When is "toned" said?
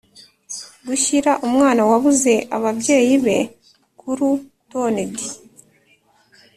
4.69-5.15